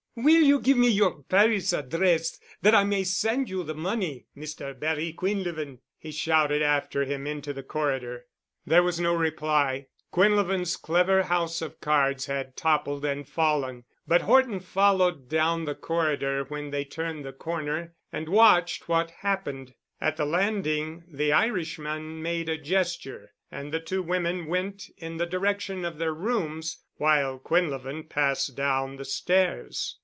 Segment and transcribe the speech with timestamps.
[0.13, 4.77] "Will you give me your Paris address, that I may send you the money, Mr.
[4.77, 8.25] Barry Quinlevin?" he shouted after him into the corridor.
[8.65, 9.87] There was no reply.
[10.11, 13.85] Quinlevin's clever house of cards had toppled and fallen.
[14.05, 19.75] But Horton followed down the corridor when they turned the corner and watched what happened.
[20.01, 25.25] At the landing, the Irishman made a gesture and the two women went in the
[25.25, 29.97] direction of their rooms, while Quinlevin passed down the stairs.